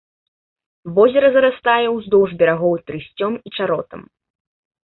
Возера 0.95 1.29
зарастае 1.35 1.87
ўздоўж 1.97 2.31
берагоў 2.39 2.75
трысцём 2.89 3.33
і 3.51 3.55
чаротам. 3.59 4.01